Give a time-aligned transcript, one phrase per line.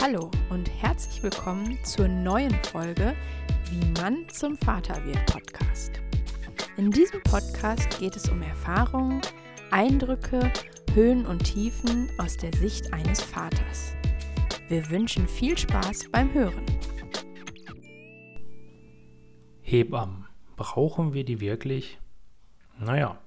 [0.00, 3.16] Hallo und herzlich willkommen zur neuen Folge
[3.68, 6.00] Wie Mann zum Vater wird Podcast.
[6.76, 9.20] In diesem Podcast geht es um Erfahrungen,
[9.72, 10.52] Eindrücke,
[10.94, 13.94] Höhen und Tiefen aus der Sicht eines Vaters.
[14.68, 16.64] Wir wünschen viel Spaß beim Hören.
[19.62, 20.26] Hebammen.
[20.56, 21.98] Brauchen wir die wirklich?
[22.78, 23.18] Naja,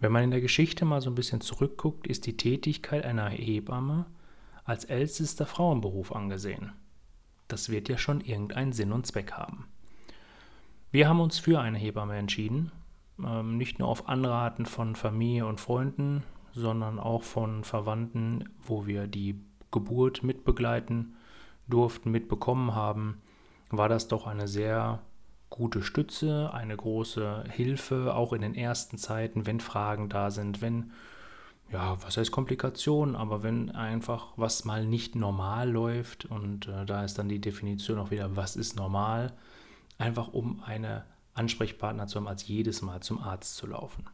[0.00, 4.06] wenn man in der Geschichte mal so ein bisschen zurückguckt, ist die Tätigkeit einer Hebamme
[4.64, 6.72] als ältester Frauenberuf angesehen.
[7.48, 9.68] Das wird ja schon irgendeinen Sinn und Zweck haben.
[10.90, 12.72] Wir haben uns für eine Hebamme entschieden,
[13.22, 19.06] ähm, nicht nur auf Anraten von Familie und Freunden, sondern auch von Verwandten, wo wir
[19.06, 19.40] die
[19.70, 21.16] Geburt mitbegleiten
[21.68, 23.20] durften, mitbekommen haben,
[23.70, 25.00] war das doch eine sehr
[25.50, 30.92] gute Stütze, eine große Hilfe, auch in den ersten Zeiten, wenn Fragen da sind, wenn
[31.72, 37.04] ja, was heißt Komplikation, aber wenn einfach was mal nicht normal läuft und äh, da
[37.04, 39.32] ist dann die Definition auch wieder, was ist normal,
[39.98, 44.04] einfach um eine Ansprechpartner zu haben, als jedes Mal zum Arzt zu laufen.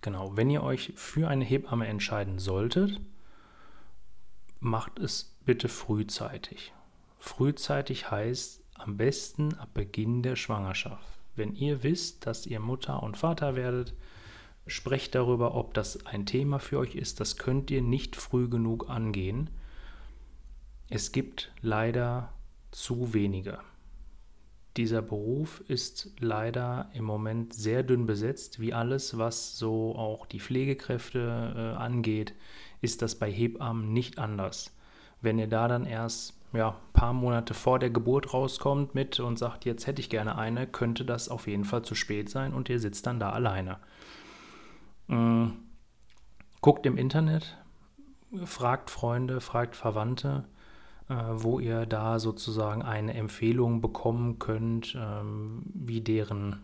[0.00, 3.00] Genau, wenn ihr euch für eine Hebamme entscheiden solltet,
[4.60, 6.72] macht es bitte frühzeitig.
[7.18, 11.06] Frühzeitig heißt am besten ab Beginn der Schwangerschaft.
[11.36, 13.94] Wenn ihr wisst, dass ihr Mutter und Vater werdet,
[14.66, 17.20] Sprecht darüber, ob das ein Thema für euch ist.
[17.20, 19.50] Das könnt ihr nicht früh genug angehen.
[20.88, 22.32] Es gibt leider
[22.70, 23.58] zu wenige.
[24.76, 30.40] Dieser Beruf ist leider im Moment sehr dünn besetzt, wie alles, was so auch die
[30.40, 32.34] Pflegekräfte äh, angeht,
[32.80, 34.74] ist das bei Hebammen nicht anders.
[35.20, 39.38] Wenn ihr da dann erst ja, ein paar Monate vor der Geburt rauskommt mit und
[39.38, 42.68] sagt, jetzt hätte ich gerne eine, könnte das auf jeden Fall zu spät sein und
[42.68, 43.78] ihr sitzt dann da alleine.
[45.08, 45.46] Äh,
[46.60, 47.56] guckt im Internet,
[48.44, 50.44] fragt Freunde, fragt Verwandte,
[51.08, 56.62] äh, wo ihr da sozusagen eine Empfehlung bekommen könnt, ähm, wie deren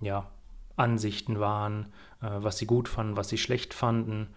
[0.00, 0.30] ja,
[0.76, 1.86] Ansichten waren,
[2.20, 4.28] äh, was sie gut fanden, was sie schlecht fanden.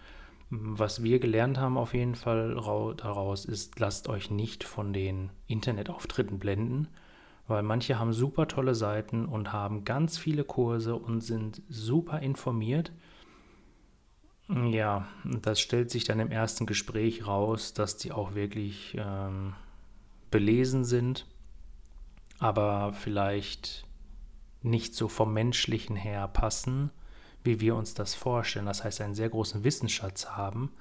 [0.50, 2.54] Was wir gelernt haben auf jeden Fall
[2.96, 6.88] daraus ist, lasst euch nicht von den Internetauftritten blenden,
[7.46, 12.92] weil manche haben super tolle Seiten und haben ganz viele Kurse und sind super informiert.
[14.48, 19.54] Ja, das stellt sich dann im ersten Gespräch raus, dass die auch wirklich ähm,
[20.30, 21.26] belesen sind,
[22.38, 23.86] aber vielleicht
[24.62, 26.90] nicht so vom menschlichen her passen,
[27.42, 28.66] wie wir uns das vorstellen.
[28.66, 30.72] Das heißt, einen sehr großen Wissensschatz haben,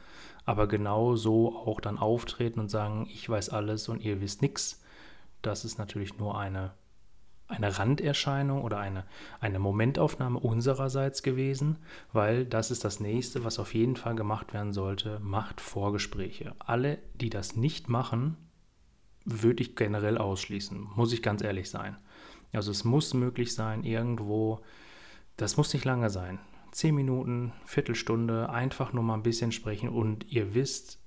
[0.45, 4.82] aber genau so auch dann auftreten und sagen, ich weiß alles und ihr wisst nichts
[5.43, 6.73] das ist natürlich nur eine,
[7.47, 9.05] eine Randerscheinung oder eine,
[9.39, 11.77] eine Momentaufnahme unsererseits gewesen,
[12.11, 16.55] weil das ist das nächste, was auf jeden Fall gemacht werden sollte, macht Vorgespräche.
[16.59, 18.37] Alle, die das nicht machen,
[19.25, 21.97] würde ich generell ausschließen, muss ich ganz ehrlich sein.
[22.51, 24.61] Also es muss möglich sein, irgendwo,
[25.37, 26.39] das muss nicht lange sein.
[26.71, 30.99] Zehn Minuten, Viertelstunde, einfach nur mal ein bisschen sprechen und ihr wisst,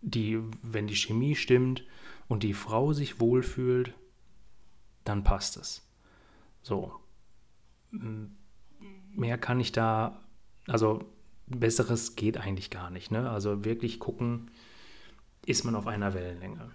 [0.00, 1.84] die, wenn die Chemie stimmt,
[2.32, 3.92] und die Frau sich wohlfühlt,
[5.04, 5.86] dann passt es.
[6.62, 6.98] So.
[7.90, 10.18] Mehr kann ich da,
[10.66, 11.04] also
[11.46, 13.10] besseres geht eigentlich gar nicht.
[13.10, 13.28] Ne?
[13.28, 14.50] Also wirklich gucken,
[15.44, 16.70] ist man auf einer Wellenlänge.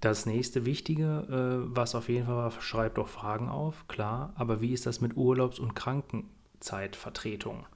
[0.00, 4.62] Das nächste Wichtige, äh, was auf jeden Fall war, schreibt auch Fragen auf, klar, aber
[4.62, 7.66] wie ist das mit Urlaubs- und Krankenzeitvertretung?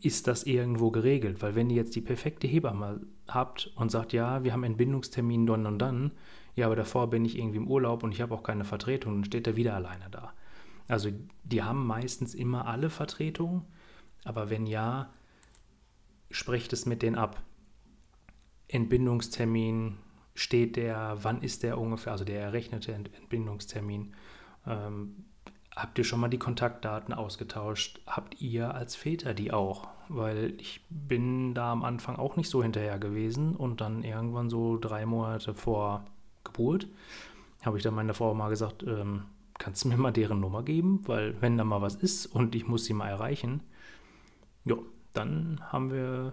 [0.00, 1.42] Ist das irgendwo geregelt?
[1.42, 5.66] Weil wenn ihr jetzt die perfekte Hebamme habt und sagt, ja, wir haben Entbindungstermin dann
[5.66, 6.12] und dann,
[6.54, 9.24] ja, aber davor bin ich irgendwie im Urlaub und ich habe auch keine Vertretung, dann
[9.24, 10.32] steht er wieder alleine da.
[10.88, 11.10] Also
[11.44, 13.62] die haben meistens immer alle Vertretungen,
[14.24, 15.12] aber wenn ja,
[16.30, 17.42] sprecht es mit denen ab.
[18.68, 19.98] Entbindungstermin,
[20.34, 24.14] steht der, wann ist der ungefähr, also der errechnete Entbindungstermin.
[24.66, 25.24] Ähm,
[25.78, 28.00] habt ihr schon mal die Kontaktdaten ausgetauscht?
[28.06, 29.88] Habt ihr als Väter die auch?
[30.08, 34.76] Weil ich bin da am Anfang auch nicht so hinterher gewesen und dann irgendwann so
[34.76, 36.04] drei Monate vor
[36.42, 36.88] Geburt,
[37.64, 39.24] habe ich dann meiner Frau mal gesagt, ähm,
[39.58, 41.02] kannst du mir mal deren Nummer geben?
[41.06, 43.62] Weil wenn da mal was ist und ich muss sie mal erreichen,
[44.64, 44.76] ja,
[45.12, 46.32] dann haben wir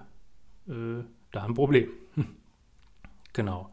[0.67, 1.89] äh, da ein Problem.
[3.33, 3.69] genau.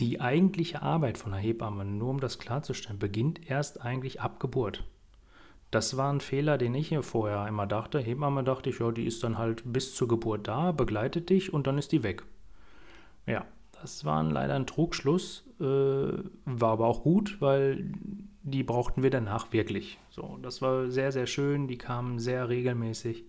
[0.00, 4.84] Die eigentliche Arbeit von der Hebamme, nur um das klarzustellen, beginnt erst eigentlich ab Geburt.
[5.70, 8.00] Das war ein Fehler, den ich hier vorher immer dachte.
[8.00, 11.66] Hebamme dachte ich, ja, die ist dann halt bis zur Geburt da, begleitet dich und
[11.66, 12.24] dann ist die weg.
[13.26, 13.44] Ja,
[13.80, 17.92] das war leider ein Trugschluss, äh, war aber auch gut, weil
[18.42, 19.98] die brauchten wir danach wirklich.
[20.10, 23.24] So, das war sehr, sehr schön, die kamen sehr regelmäßig.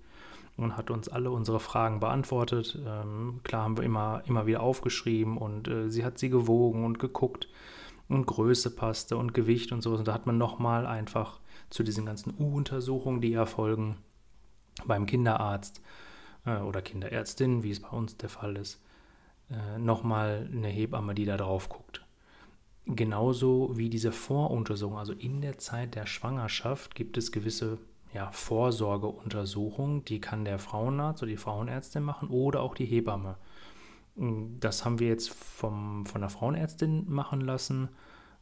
[0.57, 2.77] Und hat uns alle unsere Fragen beantwortet.
[2.85, 6.99] Ähm, klar haben wir immer, immer wieder aufgeschrieben und äh, sie hat sie gewogen und
[6.99, 7.47] geguckt
[8.09, 9.99] und Größe passte und Gewicht und sowas.
[9.99, 11.39] Und da hat man nochmal einfach
[11.69, 13.97] zu diesen ganzen U-Untersuchungen, die erfolgen
[14.85, 15.81] beim Kinderarzt
[16.45, 18.81] äh, oder Kinderärztin, wie es bei uns der Fall ist,
[19.49, 22.05] äh, nochmal eine Hebamme, die da drauf guckt.
[22.85, 27.77] Genauso wie diese Voruntersuchung, also in der Zeit der Schwangerschaft gibt es gewisse
[28.13, 33.37] ja, Vorsorgeuntersuchungen, die kann der Frauenarzt oder die Frauenärztin machen oder auch die Hebamme.
[34.15, 37.89] Das haben wir jetzt vom, von der Frauenärztin machen lassen.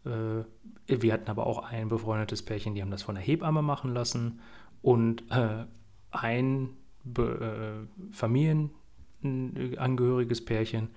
[0.05, 0.43] Äh,
[0.87, 4.39] wir hatten aber auch ein befreundetes Pärchen, die haben das von der Hebamme machen lassen.
[4.81, 5.65] Und äh,
[6.11, 6.69] ein
[7.15, 10.89] äh, familienangehöriges Pärchen,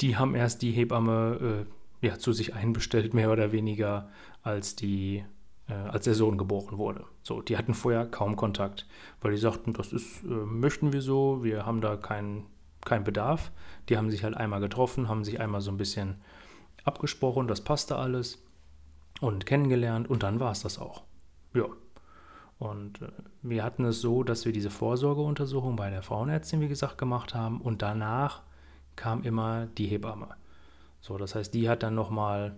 [0.00, 1.66] die haben erst die Hebamme
[2.00, 4.08] ja, zu sich einbestellt, mehr oder weniger,
[4.42, 5.26] als, die,
[5.74, 7.04] als der Sohn geboren wurde.
[7.22, 8.86] So, die hatten vorher kaum Kontakt,
[9.20, 12.46] weil die sagten, das ist, äh, möchten wir so, wir haben da keinen
[12.84, 13.50] kein Bedarf.
[13.88, 16.16] Die haben sich halt einmal getroffen, haben sich einmal so ein bisschen
[16.84, 18.42] abgesprochen, das passte alles
[19.20, 21.02] und kennengelernt und dann war es das auch.
[21.54, 21.66] Ja.
[22.58, 23.08] Und äh,
[23.42, 27.60] wir hatten es so, dass wir diese Vorsorgeuntersuchung bei der Frauenärztin, wie gesagt, gemacht haben
[27.60, 28.42] und danach
[28.96, 30.28] kam immer die Hebamme.
[31.00, 32.56] So, das heißt, die hat dann nochmal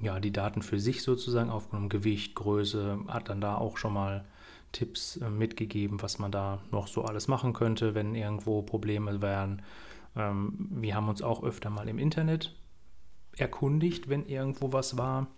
[0.00, 4.24] ja, die Daten für sich sozusagen aufgenommen, Gewicht, Größe, hat dann da auch schon mal
[4.72, 9.62] Tipps äh, mitgegeben, was man da noch so alles machen könnte, wenn irgendwo Probleme wären.
[10.16, 12.54] Ähm, wir haben uns auch öfter mal im Internet
[13.36, 15.28] erkundigt, wenn irgendwo was war.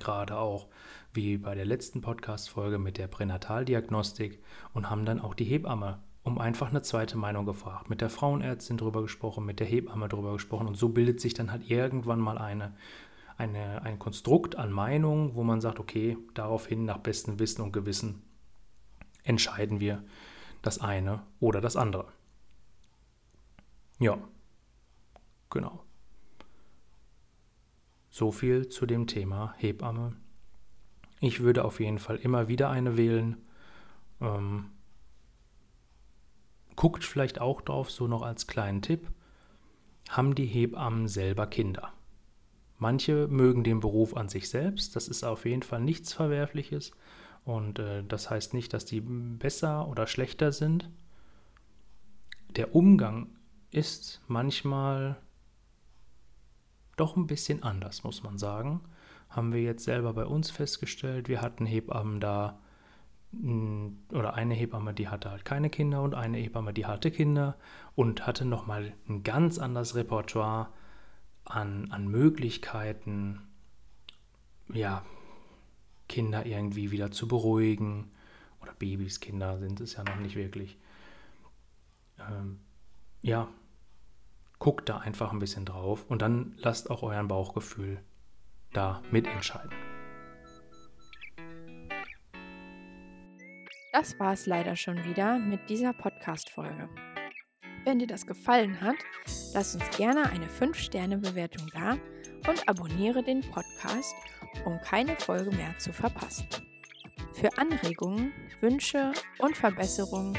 [0.00, 0.66] Gerade auch
[1.12, 4.42] wie bei der letzten Podcast-Folge mit der Pränataldiagnostik
[4.74, 7.88] und haben dann auch die Hebamme um einfach eine zweite Meinung gefragt.
[7.88, 11.52] Mit der Frauenärztin drüber gesprochen, mit der Hebamme drüber gesprochen und so bildet sich dann
[11.52, 12.74] halt irgendwann mal eine,
[13.36, 18.22] eine, ein Konstrukt an Meinungen, wo man sagt, okay, daraufhin nach bestem Wissen und Gewissen
[19.22, 20.04] entscheiden wir
[20.62, 22.06] das eine oder das andere.
[23.98, 24.18] Ja,
[25.50, 25.82] genau.
[28.10, 30.16] So viel zu dem Thema Hebamme.
[31.20, 33.36] Ich würde auf jeden Fall immer wieder eine wählen.
[34.20, 34.70] Ähm,
[36.76, 39.10] guckt vielleicht auch drauf, so noch als kleinen Tipp.
[40.08, 41.92] Haben die Hebammen selber Kinder?
[42.78, 46.92] Manche mögen den Beruf an sich selbst, das ist auf jeden Fall nichts Verwerfliches.
[47.44, 50.90] Und äh, das heißt nicht, dass die besser oder schlechter sind.
[52.56, 53.28] Der Umgang
[53.70, 55.16] ist manchmal
[56.96, 58.80] doch ein bisschen anders, muss man sagen.
[59.28, 61.28] Haben wir jetzt selber bei uns festgestellt.
[61.28, 62.58] Wir hatten Hebammen da,
[64.12, 67.56] oder eine Hebamme, die hatte halt keine Kinder und eine Hebamme, die hatte Kinder
[67.94, 70.68] und hatte nochmal ein ganz anderes Repertoire
[71.46, 73.40] an, an Möglichkeiten,
[74.72, 75.04] ja,
[76.08, 78.10] Kinder irgendwie wieder zu beruhigen.
[78.60, 80.76] Oder Babys, Kinder sind es ja noch nicht wirklich.
[82.18, 82.60] Ähm,
[83.22, 83.48] ja,
[84.58, 88.00] guckt da einfach ein bisschen drauf und dann lasst auch euren Bauchgefühl
[88.72, 89.72] da mitentscheiden.
[93.92, 96.88] Das war es leider schon wieder mit dieser Podcast-Folge.
[97.86, 98.96] Wenn dir das gefallen hat,
[99.54, 101.92] lass uns gerne eine 5-Sterne-Bewertung da
[102.50, 104.16] und abonniere den Podcast
[104.64, 106.48] um keine Folge mehr zu verpassen.
[107.34, 110.36] Für Anregungen, Wünsche und Verbesserungen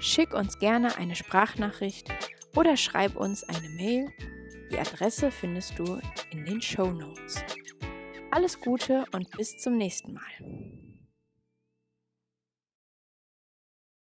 [0.00, 2.08] schick uns gerne eine Sprachnachricht
[2.54, 4.10] oder schreib uns eine Mail.
[4.72, 6.00] Die Adresse findest du
[6.30, 7.44] in den Show Notes.
[8.30, 10.65] Alles Gute und bis zum nächsten Mal.